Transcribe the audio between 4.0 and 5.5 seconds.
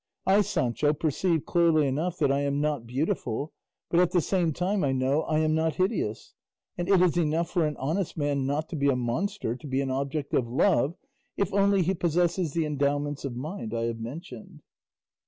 the same time I know I